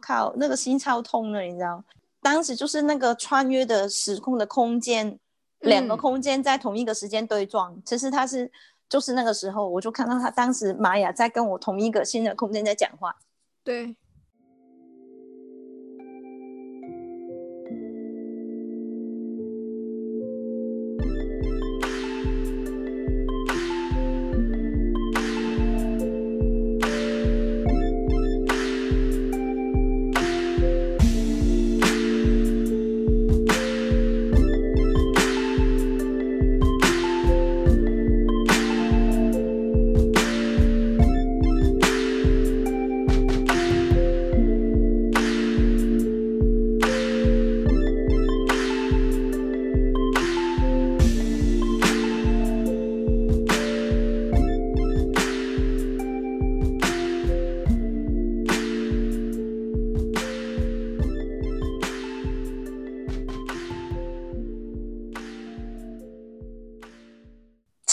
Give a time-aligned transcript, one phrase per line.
[0.00, 1.82] 靠，那个心超痛的，你知道？
[2.20, 5.18] 当时就是那个穿越的时空的空间，
[5.60, 7.80] 两个空间在同一个时间对撞。
[7.84, 8.50] 其实他是
[8.88, 13.16] 就是那个时候，我就看到他当时玛雅在跟我同一个新的空间在讲话。
[13.62, 13.96] 对。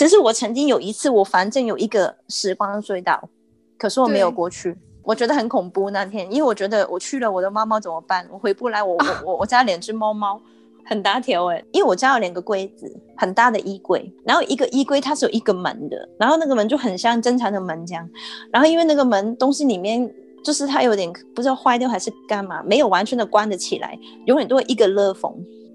[0.05, 3.27] 其实我曾经有一次，我反正有一个时光隧道，
[3.75, 8.23] 可是我没有过去，我觉得很恐怖那天，因为我觉得我去了，我的猫猫怎么办？
[8.31, 10.39] 我回不来，我我我 我家两只猫猫
[10.85, 18.07] 很大条哎，因为我家有两个柜子，很大的衣柜，然后一个衣柜它是有一个门的，然后那个门就很像正常的门这样，
[18.53, 20.07] 然后因为那个门东西里面
[20.43, 25.33] 就是它有点不知道坏掉还是干嘛，没有完全的关得起来，永远都会一个勒缝，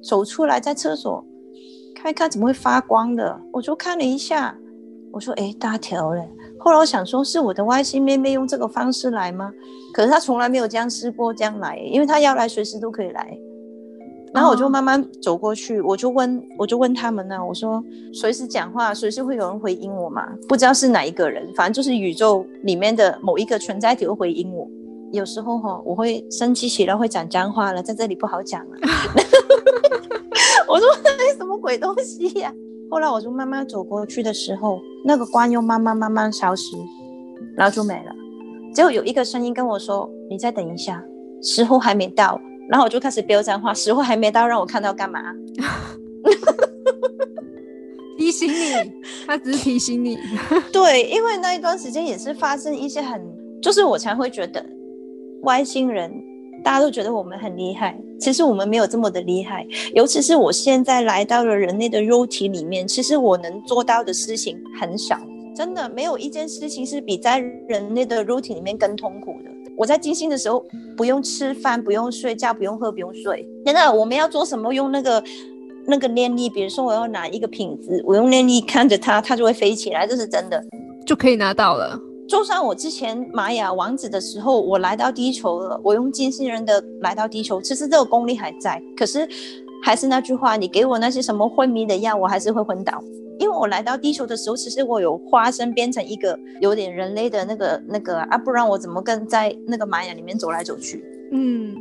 [0.08, 1.24] 走出来在厕所。
[1.94, 3.40] 看一看怎么会发光的？
[3.52, 4.56] 我就看了一下，
[5.12, 9.52] 我说：“哎，大条嘞。”后来我想说，是我的外星妹妹用这个方式来吗？
[9.92, 13.36] 可是她从来没有这样试过这样来，因为她要来随时都可以来。
[14.32, 17.82] 然后我就慢慢走过去，我就问，我就问他们呢，我说
[18.14, 20.24] ：“随时讲话，随时会有人回应我嘛？
[20.48, 24.68] 不知道是哪一个人，反正就是宇宙里面的某一个存在体会回应我。
[25.12, 28.76] 有时候哈，我会生气起来，会讲脏话了，在这里不好讲了。
[30.70, 32.54] 我说那 什么鬼东西呀？
[32.90, 36.76] 后来我就慢慢走过去的时候，那个光又慢慢慢慢消失，
[37.56, 38.14] 然后就没了。
[38.72, 41.02] 结果有一个声音跟我说：“你再等一下，
[41.42, 45.20] 时候还没到。”然后我就开始飙脏话：“时候还没到，让我看到干嘛？”
[48.16, 48.92] 提醒你，
[49.26, 50.16] 他只是提醒你。
[50.72, 53.20] 对，因为那一段时间也是发生一些很，
[53.60, 54.64] 就是我才会觉得
[55.42, 56.19] 外星人。
[56.62, 59.66] 大家都觉得我们很厉害，其实我们没有这么的厉害。
[59.94, 65.18] 尤其是我现在来到了人类的肉体里面，其实我能做到的事情很少，
[65.56, 69.50] 真的没有一件事情是比在人类的肉体里面更痛苦的。
[69.76, 70.62] 我在金星的时候，
[70.96, 73.48] 不用吃饭，不用睡觉，不用喝，不用睡。
[73.64, 74.72] 真的，我们要做什么？
[74.72, 75.24] 用那个
[75.86, 80.62] 那个念力，比如说我要拿一个瓶子，我用念力看着它，它就会飞起来，这是真的，
[81.06, 81.98] 就可以拿到了。
[82.30, 88.80] 就算我之前玛雅王子的时候，我来到地球了，我用金星人的来到地球，其实这个功力还在。
[88.96, 89.28] 可是
[89.82, 93.02] 还是那句话，你给我那些什么昏迷的药，我还是会昏倒。
[93.40, 101.04] 因为我来到地球的时候，其实我有化身变成一个有点人类的那个那个啊，不然我怎么跟在那个玛雅里面走来走去？
[101.32, 101.74] 嗯，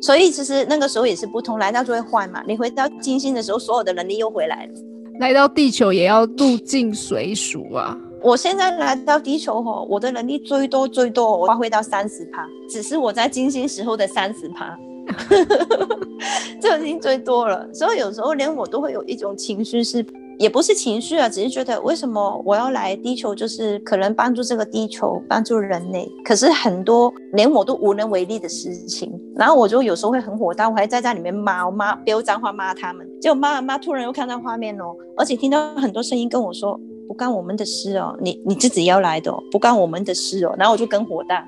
[0.00, 2.44] 所以其实那个时候也是不通，来到就会换嘛。
[2.46, 4.72] 你回到金星的时候，所有的能力又回来了。
[5.18, 7.98] 来到地球也要入境随俗啊。
[8.26, 14.76] 我现在来到地球吼，我的能力最多最多我发挥到三十趴，只是我在金星时候的三十趴
[16.60, 17.72] 这已经最多了。
[17.72, 20.04] 所以有时候连我都会有一种情绪，是
[20.40, 26.10] 也不是情绪啊，只是觉得为什么我要来地球，就是可能帮助这个地球，帮助人类。
[26.24, 36.76] 可是很多连我都无能为力的事情，然后我就有时候会很火大，我还在家里面骂，我骂飙脏话骂他们，结果骂骂，突然又看到画面哦，而且听到很多声音跟我说。
[37.06, 40.54] 不干我们的事哦，你你自己要来的哦，不干我们的事哦。
[40.58, 41.46] 然后我就更火大，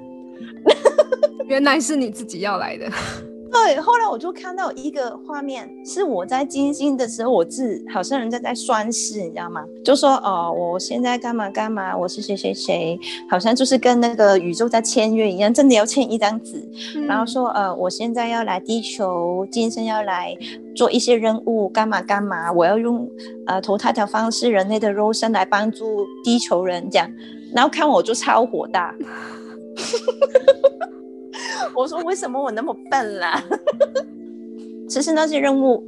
[1.46, 2.90] 原来是你自己要来的。
[3.50, 9.64] 对，后来我就看到一个画面，是我在金星的时候，我自好像人家在宣誓，你知道吗？
[9.84, 12.98] 就说哦，我现在干嘛干嘛，我是谁谁谁，
[13.30, 16.62] 好像就是跟那个宇宙在签约一样，真的要签一张纸，
[17.06, 20.36] 然后说呃，我现在要来地球，今生要来
[20.76, 23.08] 做一些任务，干嘛干嘛，我要用
[23.46, 27.10] 呃投胎的方式，人类的肉身来帮助地球人这样，
[27.54, 28.94] 然后看我就超火大。
[31.74, 33.42] 我说为什么我那么笨啦？
[34.88, 35.84] 其实那些任务，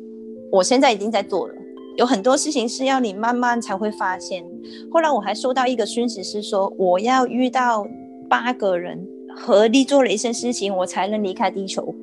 [0.51, 1.55] 我现在已经在做了。
[1.97, 4.45] 有很多事情是要你慢慢才会发现。
[4.91, 7.87] 后来我还收到一个讯息，是说我要遇到
[8.29, 9.07] 八个人
[9.37, 11.95] 合力做了一些事情，我才能离开地球。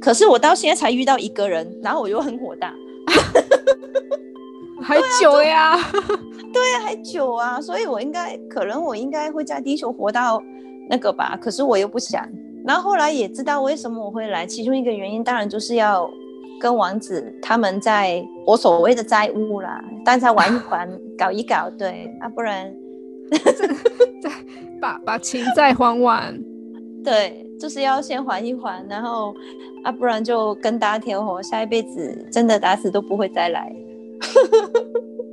[0.00, 2.74] 可是我到现在才遇到一个人，然后我又很火大。
[4.82, 5.76] 还久呀？
[6.52, 7.60] 对啊，还久啊。
[7.60, 10.42] 所以我应该，可能我应该会在地球活到
[10.88, 11.38] 那个吧。
[11.40, 12.28] 可是我又不想。
[12.66, 16.10] 然后后来也知道为什么我会来，其中一个原因当然就是要
[16.60, 22.74] 跟王子他们在我所谓的债务啦，大家玩一玩， 搞一搞，对啊，不然
[24.20, 24.30] 再
[24.80, 26.36] 把把情债还完。
[27.04, 29.32] 对，就是要先还一还，然后
[29.84, 33.72] 啊，不然就跟大家贴合，下一辈子真的打死都不会再来。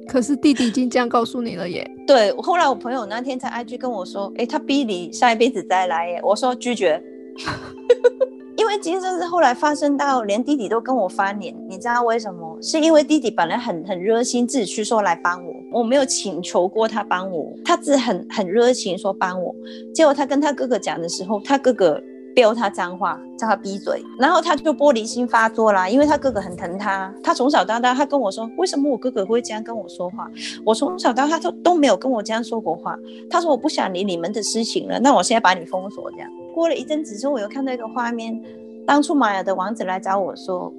[0.08, 1.90] 可是弟弟已经这样告诉你了耶。
[2.06, 6.22] 对，后来我朋友那天在 IG 跟我说，哎，他逼你下一辈子再来耶。
[6.22, 7.02] 我说拒绝，
[8.56, 12.58] 因为今生是后来发生到连弟弟都跟我翻脸，你知道为什么？
[12.62, 19.54] 是因为弟弟本来很很热心，自己去说来帮我，我没有请求过他帮我，他自己很很热情说帮我。
[19.94, 22.02] 结果他跟他哥哥讲的时候，他哥哥。
[22.36, 25.88] 飙他脏话，叫他闭嘴，然后他就玻璃心发作啦。
[25.88, 30.28] 因为他哥哥很疼他，他从小到大，他跟我说，为什么我哥哥会这样跟我说话？
[30.66, 32.98] 我从小到大都都没有跟我这样说过话。
[33.30, 36.10] 他说我不想理你们的事情了，那我现在把你封锁。
[36.10, 38.40] 这样过了一阵子之后，我又看到一个画面，
[38.86, 40.74] 当初玛雅的王子来找我说，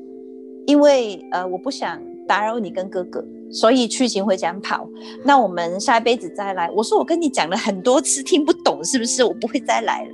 [0.66, 4.88] 因为呃我不想打扰你跟哥哥，所以去行会讲跑。
[5.24, 6.70] 那我们下一辈子再来。
[6.70, 9.24] 我说我跟你讲了很多次，听不懂是不是？
[9.24, 10.10] 我不会再来了。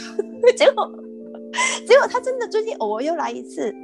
[0.56, 0.90] 结果，
[1.86, 3.74] 结果他真的最近偶尔又来一次，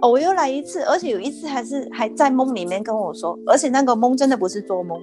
[0.00, 5.00] 偶尔又来一次，而且有一次还是还在梦里面跟我说，而且那个梦真的不是做梦。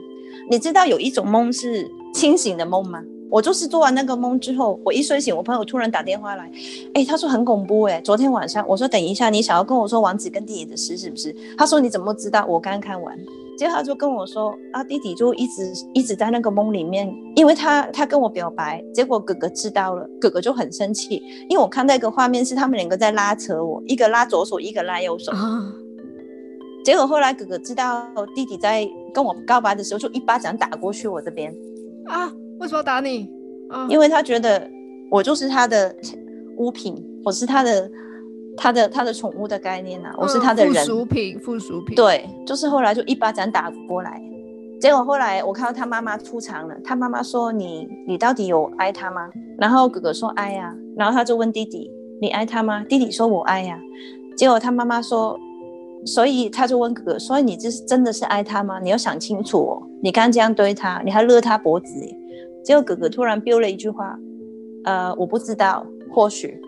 [0.49, 3.03] 你知道有一种梦是清醒的梦吗？
[3.29, 6.51] 我就是做完那个梦之后，我一睡醒，我朋友突然打电话来，
[6.93, 11.35] 哎，他说很恐怖，哎，昨天晚上，我说等一下，你想要跟我说王子跟弟弟的事是不是？
[11.57, 12.45] 他说你怎么知道？
[12.45, 13.17] 我刚看完。
[13.55, 25.31] 结果他就跟我说：“啊，弟弟就一直一直在那个梦里面，因为他他跟我表白，结果哥哥知道了，哥哥就很生气，因为我看那个画面是他们两个在拉扯我，一个拉左手，一个拉右手。
[26.83, 31.55] 结果后来哥哥知道弟弟在跟我告白的时候，就一巴掌打过去我这边。
[32.07, 32.33] 啊，
[32.63, 33.29] 为什么打你？
[33.69, 34.69] 啊，因为他觉得
[35.11, 35.93] 我就是他的
[36.57, 36.95] 物品，
[37.25, 37.91] 我是他的。”
[38.55, 41.95] 他的他的宠物的概念呐，我是他的人，附属品，附属品。
[41.95, 44.21] 对，就是后来就一巴掌打过来，
[44.79, 49.27] 结果后来我看到他妈妈出场了，他妈妈说：“你你到底有爱他吗？”
[49.57, 51.89] 然后哥哥说：“爱呀。”然后他就问弟弟
[52.21, 53.75] ：“你爱他吗？”弟弟说：“我爱呀。”
[54.37, 55.35] 结果他妈妈说
[56.05, 58.79] ：“所以他就问哥哥：所以你这是真的是爱他吗？
[58.79, 61.87] 你要想清楚哦，你刚这样对他，你还勒他脖子。”
[62.63, 64.17] 结果哥哥突然飙了一句话
[64.85, 66.59] ：“呃，我不知道，或许。”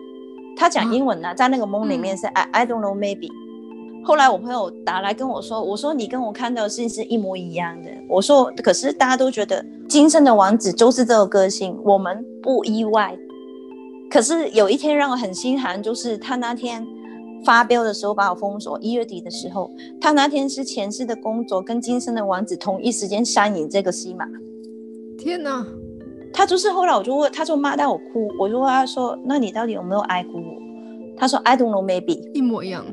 [0.58, 3.30] 他讲英文呢，在那个梦里面是 I I don't know maybe。
[4.04, 7.90] 后来我朋友打来跟我说，我说你跟我看到的事情是一模一样的。
[8.08, 13.14] 我说可是大家都觉得今生的王子就是这个个性，我们不意外。
[14.08, 16.86] 可是有一天让我很心寒，就是他那天
[17.44, 18.78] 发飙的时候把我封锁。
[18.80, 19.70] 一月底的时候，
[20.00, 24.26] 他那天是前世的工作跟今生的王子同一时间上演这个戏码。
[25.18, 25.66] 天哪！
[26.36, 30.52] 他就是后来我就问，他就骂到我哭，我就问他说：“那你到底有没有爱过我？”
[31.16, 32.84] 他说：“I don't know, maybe。”一模一样，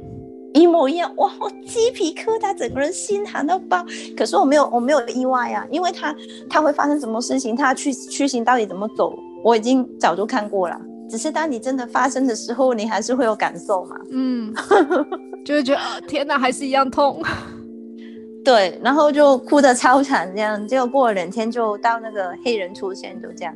[0.54, 1.30] 一模一样，哇！
[1.42, 3.86] 我鸡皮疙瘩，整个人心寒到爆。
[4.16, 6.16] 可是我没有，我没有意外啊，因为他
[6.50, 9.14] 他会发生什么事情，他去去行到底怎么走，
[9.44, 10.80] 我已经早就看过了。
[11.10, 13.98] 只是当你真的发生的时候，你还是会有感受嘛？
[14.10, 14.54] 嗯，
[15.44, 17.22] 就会觉得天哪，还是一样痛。
[18.44, 23.56] 对，然后就哭得超惨，这样，结果过了两天就到那个黑人出现，就这样。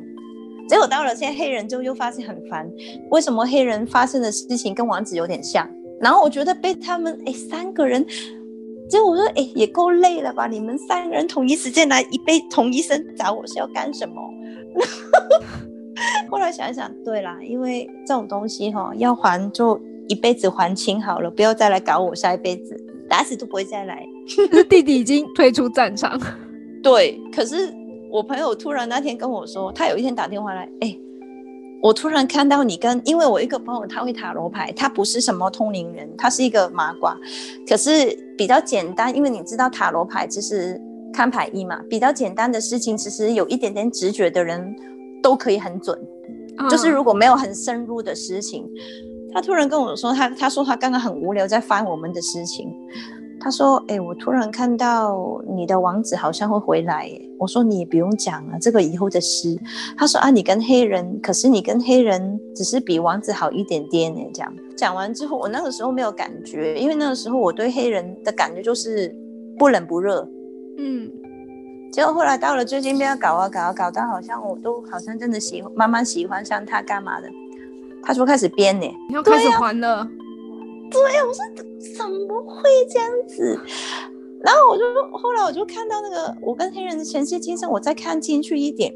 [0.68, 2.70] 结果到了现在黑人之后又发现很烦，
[3.10, 5.68] 为什么黑人发生的事情跟王子有点像？
[6.00, 8.04] 然后我觉得被他们哎三个人，
[8.88, 10.46] 结果我说哎也够累了吧？
[10.46, 14.14] 你们三个人同一时间来一被同一声找我是要干什么？
[16.30, 22.76] 后来想一想，对啦，因为这种东西哈要还就一辈子还清好了，不要再来搞我下一辈子。
[23.08, 24.06] 打死都不会再来。
[24.68, 26.20] 弟弟已经退出战场。
[26.82, 27.74] 对，可是
[28.10, 30.96] 我朋友突然那天跟我说，他有一天打电话来，哎，
[31.82, 37.16] 我突然看到你跟，因为我一个朋友他会塔罗牌，他不是什么通灵人，他是一个麻瓜，
[37.68, 40.80] 可是比较简单，因为你知道塔罗牌其实
[41.12, 44.74] 看牌意嘛，比较简单的事情，其实有一点点直觉的人
[45.22, 45.98] 都可以很准，
[46.70, 48.68] 就是如果没有很深入的事情。
[49.30, 52.66] 他突然跟我说，他他说他刚刚很无聊，在翻我们的事情。
[53.40, 59.56] 他说：“哎，我突然看到你的王子好像会回来。”我说：“你也不用讲了，这个以后的事。”
[59.96, 69.14] 他说：“啊，你跟黑人，可是你跟黑人只是比王子好一点点呢。”这样讲完之后，我那个时候没有感觉，因为那个时候我对黑人的感觉就是
[69.58, 70.28] 不冷不热。
[70.78, 71.10] 嗯。
[71.90, 77.28] 结果后来到了最近，边搞啊搞啊搞到好像我都好像真的喜欢，慢慢喜欢上他干嘛的。
[78.02, 80.06] 他说开始编呢，你要开始还了。
[80.90, 81.44] 对，我说
[81.96, 83.60] 怎么会这样子？
[84.40, 84.84] 然后我就
[85.18, 88.94] 后来我就看到那个我跟黑人的前世今生，我再看进去一点，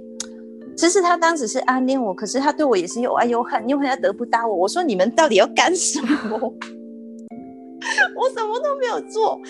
[0.77, 4.55] 其实他当时是暗恋我，可是他对我也是又爱又恨，因为他得不到我。
[4.55, 6.39] 我说你们到底要干什么？
[8.15, 9.41] 我什么都没有做，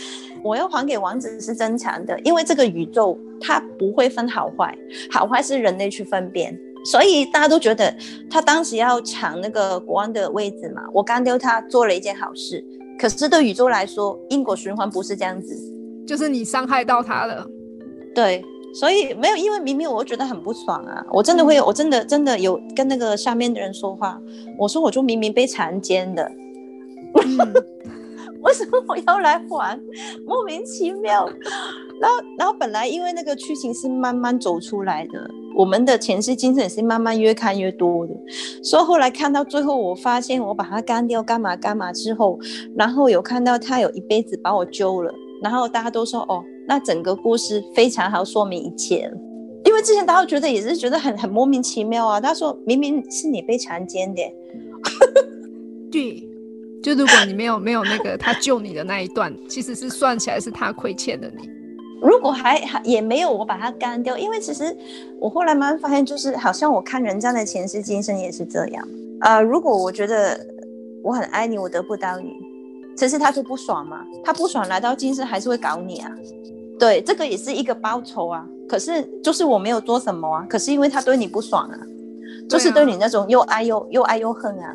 [0.42, 4.76] 我要还给王子是正常的，因为这个宇宙它不会分好坏，
[5.10, 7.94] 好坏是人类去分辨，所以大家都觉得
[8.30, 12.64] 他当时要抢那个国王的位置嘛，我干丢他做了一件好事。
[12.98, 15.56] 可是对宇宙来说，因果循环不是这样子，
[16.06, 17.46] 就是你伤害到他了，
[18.14, 18.44] 对。
[18.74, 21.04] 所以没有，因为明明我觉得很不爽啊！
[21.12, 24.18] 我真的会，我真的真的有跟那个下面的人说话，
[24.58, 26.26] 我说我就明明被强奸的，
[28.40, 29.78] 为什么我要来还？
[30.24, 31.28] 莫名其妙。
[32.02, 38.12] 然后，然后本来因为那个剧情是慢慢走出来的，我们的前世今生也是慢慢越看越多的，
[38.62, 42.38] 所以后来看到最后，我发现我把它干掉干嘛干嘛之后，
[42.76, 46.42] 然后有看到他有一辈子把我揪了，然后大家都说哦。
[46.64, 49.12] 那整个故事非常好，说明一切。
[49.64, 52.20] 因为之前大家觉得也是觉得很很莫名其妙啊。
[52.20, 54.22] 他说明明是你被强奸的，
[55.90, 56.22] 对，
[56.80, 61.48] 就如果你没有没有那个他救你的那一段，其实是算起来是他亏欠了你。
[62.02, 64.76] 如果还还也没有我把它干掉，因为其实
[65.20, 68.86] 我后来慢慢发现，就是好像我看人家的前世今生也是这样。
[69.20, 70.44] 呃，如果我觉得
[71.02, 72.32] 我很爱你，我得不到你，
[72.96, 74.04] 其实他就不爽嘛。
[74.24, 76.10] 他不爽来到今生还是会搞你啊。
[76.76, 78.44] 对，这个也是一个报酬啊。
[78.68, 80.44] 可是就是我没有做什么啊。
[80.50, 81.78] 可是因为他对你不爽啊，
[82.48, 84.74] 就是对你那种又爱又又爱又恨啊。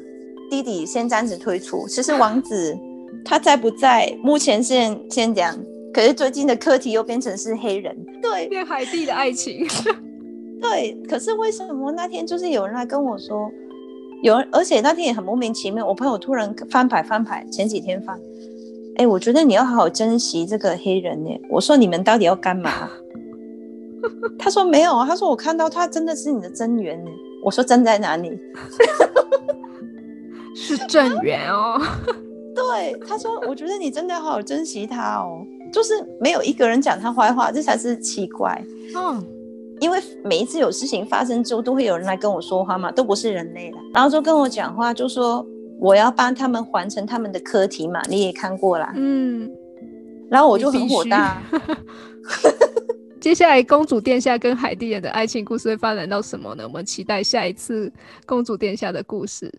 [0.49, 1.85] 弟弟先暂时退出。
[1.89, 2.77] 其实王子
[3.25, 4.17] 他在不在？
[4.23, 5.53] 目前先先讲。
[5.97, 9.65] 可是最近的课题又变成是黑人，对，变海蒂的爱情。
[10.61, 13.49] 对，可是为什么那天就是有人来跟我说，
[14.21, 15.83] 有人，而且那天也很莫名其妙。
[15.83, 18.15] 我朋友突然翻牌翻牌，前几天翻。
[18.97, 21.31] 哎，我觉得你要好好珍惜这个黑人呢。
[21.49, 22.91] 我说你们到底要干嘛？
[24.37, 25.03] 他说没有啊。
[25.03, 27.09] 他说我看到他真的是你的真缘呢。
[27.43, 28.37] 我说真在哪里？
[30.53, 31.81] 是正缘哦。
[32.53, 35.43] 对，他说我觉得你真的要好好珍惜他哦。
[35.71, 38.63] 就是没有一个人讲他坏话，这才是奇怪。
[38.95, 39.23] 嗯，
[39.79, 45.45] 因为每一次有事情发生之后，都会有人来跟我说话嘛，都不是人类的，然后就跟我讲话，就说。
[45.79, 48.91] 我要帮他们完成他们的课题嘛，你也看过啦。
[48.95, 49.47] 嗯，
[50.27, 51.39] 然后我就很火大。
[53.21, 56.63] 接下来，公主殿下跟海蒂演的爱情故事会发展到什么呢？
[56.63, 57.93] 我们期待下一次
[58.25, 59.53] 公主殿下的故事。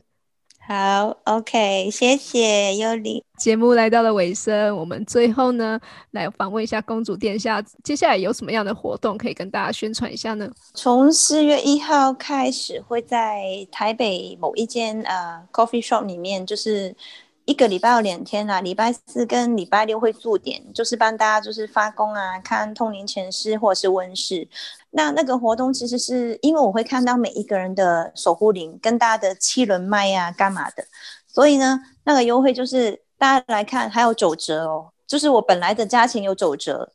[0.69, 3.25] 好，OK，谢谢尤里。
[3.39, 10.47] 节目来到了尾声，我们最后呢来访问一下公主殿下，接下来有什么样的活动可以跟大家宣传一下呢？
[10.75, 16.95] 从四月一号开始，会在台北某一间呃 coffee shop 里面，就是
[17.49, 24.47] 一个礼拜有两天啊，礼拜四跟礼拜六会驻点，就是帮大家就是发工啊，看通灵前世或者是温室。
[24.91, 30.85] 那那个活动其实是因为我会看到每一个人的守护灵跟大家的七轮脉呀干嘛的，
[31.27, 36.93] 所以呢，那个优惠就是大家来看还有九折哦，就是我本来的价钱有九折，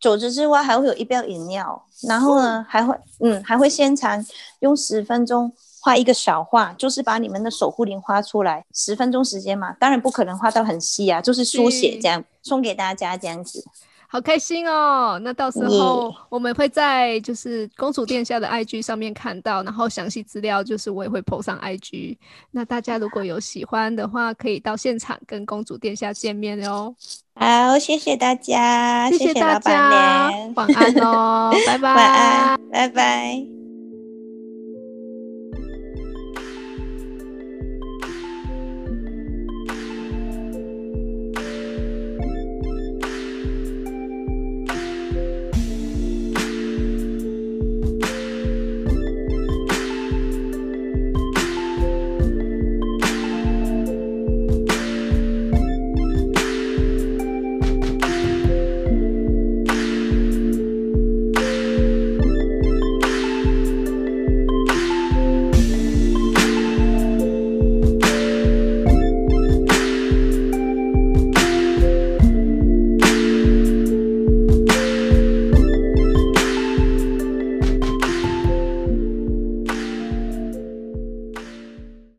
[0.00, 4.24] 九折之外还会有一杯饮料，然后呢还会嗯还会现场
[4.60, 13.64] 用十分钟画一个小画，就是把你们的守护灵画出来，十分钟时间嘛，当然不可能画到很细啊，就是书写这样送给大家这样子。
[14.12, 15.20] 好开心哦！
[15.22, 22.18] 那到时候我们会在就是公主殿下的 IG 上面看到，然后详细资料就是我也会 po 上 IG。
[22.50, 26.92] 那大家如果有喜欢的话，可以到现场跟公主殿下见面哦。
[27.36, 33.59] 好，谢谢大家，谢谢大家，晚安哦，拜拜， 晚安，拜拜。